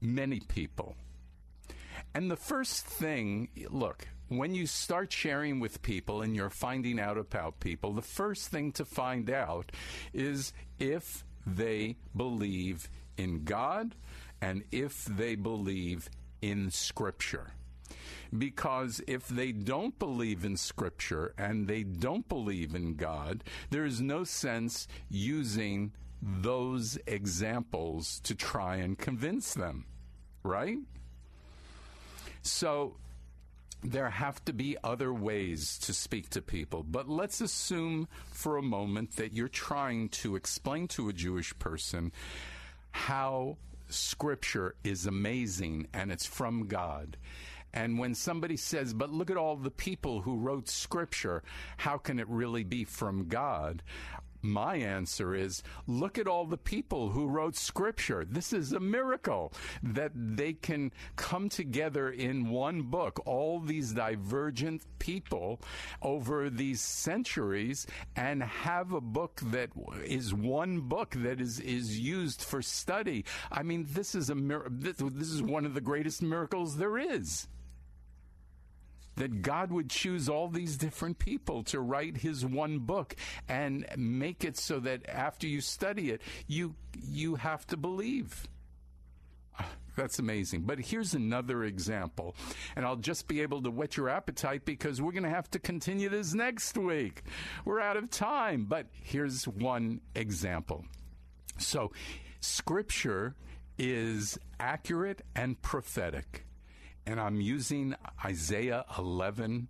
many 0.00 0.40
people. 0.40 0.96
And 2.14 2.30
the 2.30 2.36
first 2.36 2.84
thing, 2.84 3.48
look, 3.68 4.08
when 4.28 4.54
you 4.54 4.66
start 4.66 5.12
sharing 5.12 5.60
with 5.60 5.82
people 5.82 6.22
and 6.22 6.34
you're 6.34 6.50
finding 6.50 6.98
out 6.98 7.18
about 7.18 7.60
people, 7.60 7.92
the 7.92 8.02
first 8.02 8.48
thing 8.48 8.72
to 8.72 8.84
find 8.84 9.30
out 9.30 9.72
is 10.12 10.52
if 10.78 11.24
they 11.46 11.96
believe 12.16 12.88
in 13.16 13.44
God 13.44 13.94
and 14.40 14.64
if 14.72 15.04
they 15.04 15.34
believe 15.34 16.08
in 16.42 16.70
Scripture. 16.70 17.52
Because 18.36 19.00
if 19.06 19.26
they 19.26 19.50
don't 19.52 19.98
believe 19.98 20.44
in 20.44 20.56
Scripture 20.56 21.34
and 21.36 21.66
they 21.66 21.82
don't 21.82 22.28
believe 22.28 22.74
in 22.74 22.94
God, 22.94 23.42
there 23.70 23.84
is 23.84 24.00
no 24.00 24.24
sense 24.24 24.86
using 25.08 25.92
those 26.22 26.98
examples 27.06 28.20
to 28.20 28.34
try 28.34 28.76
and 28.76 28.96
convince 28.96 29.54
them, 29.54 29.86
right? 30.44 30.78
So 32.42 32.96
there 33.82 34.10
have 34.10 34.44
to 34.44 34.52
be 34.52 34.76
other 34.84 35.12
ways 35.12 35.78
to 35.78 35.94
speak 35.94 36.30
to 36.30 36.42
people. 36.42 36.82
But 36.82 37.08
let's 37.08 37.40
assume 37.40 38.08
for 38.30 38.56
a 38.56 38.62
moment 38.62 39.16
that 39.16 39.32
you're 39.32 39.48
trying 39.48 40.10
to 40.10 40.36
explain 40.36 40.88
to 40.88 41.08
a 41.08 41.12
Jewish 41.12 41.58
person 41.58 42.12
how 42.90 43.56
Scripture 43.88 44.74
is 44.84 45.06
amazing 45.06 45.86
and 45.94 46.12
it's 46.12 46.26
from 46.26 46.66
God. 46.66 47.16
And 47.72 47.98
when 47.98 48.14
somebody 48.14 48.56
says, 48.56 48.92
but 48.92 49.10
look 49.10 49.30
at 49.30 49.36
all 49.36 49.56
the 49.56 49.70
people 49.70 50.20
who 50.20 50.36
wrote 50.36 50.68
Scripture, 50.68 51.42
how 51.76 51.98
can 51.98 52.18
it 52.18 52.28
really 52.28 52.64
be 52.64 52.84
from 52.84 53.28
God? 53.28 53.82
My 54.42 54.76
answer 54.76 55.34
is 55.34 55.62
look 55.86 56.18
at 56.18 56.26
all 56.26 56.46
the 56.46 56.56
people 56.56 57.10
who 57.10 57.26
wrote 57.26 57.56
scripture. 57.56 58.24
This 58.24 58.52
is 58.52 58.72
a 58.72 58.80
miracle 58.80 59.52
that 59.82 60.12
they 60.14 60.54
can 60.54 60.92
come 61.16 61.48
together 61.48 62.10
in 62.10 62.48
one 62.48 62.82
book, 62.82 63.20
all 63.26 63.60
these 63.60 63.92
divergent 63.92 64.82
people 64.98 65.60
over 66.00 66.48
these 66.48 66.80
centuries 66.80 67.86
and 68.16 68.42
have 68.42 68.92
a 68.92 69.00
book 69.00 69.40
that 69.46 69.70
is 70.04 70.32
one 70.32 70.80
book 70.80 71.14
that 71.18 71.40
is, 71.40 71.60
is 71.60 71.98
used 71.98 72.42
for 72.42 72.62
study. 72.62 73.24
I 73.50 73.62
mean, 73.62 73.86
this 73.90 74.14
is 74.14 74.30
a 74.30 74.34
mir- 74.34 74.68
this, 74.70 74.96
this 74.98 75.30
is 75.30 75.42
one 75.42 75.66
of 75.66 75.74
the 75.74 75.80
greatest 75.80 76.22
miracles 76.22 76.76
there 76.76 76.98
is 76.98 77.46
that 79.20 79.42
God 79.42 79.70
would 79.70 79.90
choose 79.90 80.30
all 80.30 80.48
these 80.48 80.78
different 80.78 81.18
people 81.18 81.62
to 81.64 81.78
write 81.78 82.16
his 82.16 82.44
one 82.44 82.78
book 82.78 83.14
and 83.48 83.86
make 83.96 84.44
it 84.44 84.56
so 84.56 84.80
that 84.80 85.06
after 85.08 85.46
you 85.46 85.60
study 85.60 86.10
it, 86.10 86.22
you 86.46 86.74
you 86.98 87.34
have 87.34 87.66
to 87.66 87.76
believe. 87.76 88.48
That's 89.94 90.18
amazing. 90.18 90.62
But 90.62 90.78
here's 90.78 91.12
another 91.12 91.64
example. 91.64 92.34
And 92.74 92.86
I'll 92.86 92.96
just 92.96 93.28
be 93.28 93.42
able 93.42 93.62
to 93.62 93.70
whet 93.70 93.98
your 93.98 94.08
appetite 94.08 94.64
because 94.64 95.02
we're 95.02 95.12
going 95.12 95.24
to 95.24 95.28
have 95.28 95.50
to 95.50 95.58
continue 95.58 96.08
this 96.08 96.32
next 96.32 96.78
week. 96.78 97.22
We're 97.66 97.80
out 97.80 97.98
of 97.98 98.08
time. 98.08 98.64
But 98.64 98.86
here's 98.92 99.46
one 99.46 100.00
example. 100.14 100.86
So, 101.58 101.92
Scripture 102.40 103.34
is 103.76 104.38
accurate 104.58 105.20
and 105.36 105.60
prophetic 105.60 106.46
and 107.10 107.20
I'm 107.20 107.40
using 107.40 107.94
Isaiah 108.24 108.84
11. 108.96 109.68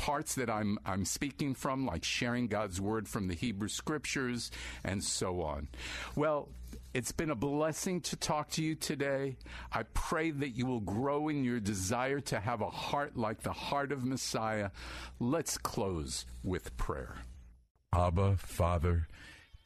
parts 0.00 0.34
that 0.36 0.48
I'm 0.48 0.78
I'm 0.86 1.04
speaking 1.04 1.54
from, 1.54 1.84
like 1.84 2.04
sharing 2.04 2.46
God's 2.46 2.80
word 2.80 3.06
from 3.06 3.28
the 3.28 3.34
Hebrew 3.34 3.68
scriptures 3.68 4.50
and 4.82 5.04
so 5.04 5.42
on. 5.42 5.68
Well, 6.16 6.48
it's 6.94 7.12
been 7.12 7.30
a 7.30 7.34
blessing 7.34 8.00
to 8.00 8.16
talk 8.16 8.48
to 8.52 8.62
you 8.64 8.74
today. 8.74 9.36
I 9.70 9.82
pray 9.82 10.30
that 10.30 10.56
you 10.56 10.64
will 10.64 10.80
grow 10.80 11.28
in 11.28 11.44
your 11.44 11.60
desire 11.60 12.20
to 12.20 12.40
have 12.40 12.62
a 12.62 12.70
heart 12.70 13.16
like 13.16 13.42
the 13.42 13.52
heart 13.52 13.92
of 13.92 14.02
Messiah. 14.02 14.70
Let's 15.18 15.58
close 15.58 16.24
with 16.42 16.74
prayer. 16.78 17.16
Abba, 17.92 18.38
Father, 18.38 19.06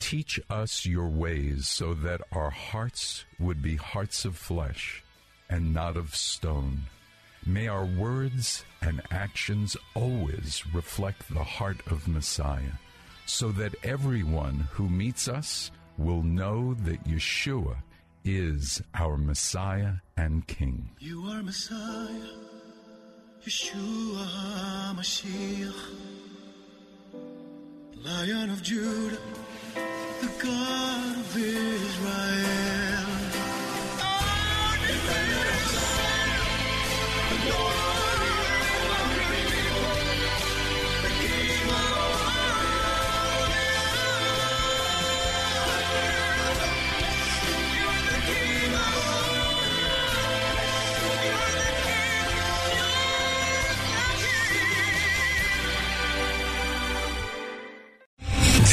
Teach 0.05 0.39
us 0.51 0.85
your 0.85 1.09
ways 1.09 1.67
so 1.67 1.95
that 1.95 2.21
our 2.31 2.51
hearts 2.51 3.25
would 3.39 3.63
be 3.63 3.77
hearts 3.77 4.25
of 4.25 4.37
flesh 4.37 5.03
and 5.49 5.73
not 5.73 5.97
of 5.97 6.15
stone. 6.15 6.83
May 7.47 7.69
our 7.69 7.85
words 7.85 8.65
and 8.81 9.03
actions 9.11 9.77
always 9.95 10.65
reflect 10.73 11.29
the 11.33 11.45
heart 11.45 11.81
of 11.91 12.09
Messiah, 12.09 12.79
so 13.27 13.53
that 13.53 13.75
everyone 13.85 14.69
who 14.73 14.89
meets 14.89 15.29
us 15.29 15.71
will 15.99 16.23
know 16.23 16.75
that 16.85 17.05
Yeshua 17.05 17.77
is 18.25 18.83
our 18.95 19.19
Messiah 19.19 19.93
and 20.17 20.47
King. 20.47 20.89
You 20.99 21.23
are 21.25 21.43
Messiah, 21.43 22.31
Yeshua 23.45 24.27
HaMashiach, 24.95 25.75
Lion 27.97 28.51
of 28.51 28.63
Judah, 28.63 29.19
the 29.75 30.31
God 30.43 31.19
of 31.19 31.37
Israel. 31.37 33.04
Three 37.45 37.74